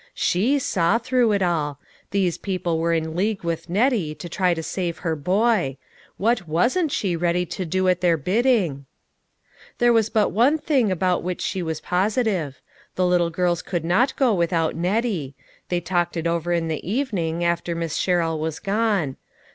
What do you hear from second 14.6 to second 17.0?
Nettie; they talked it over in the